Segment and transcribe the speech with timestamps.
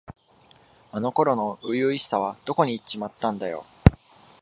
[0.91, 3.67] あの頃の初々しさはどこにいっちまったんだよ。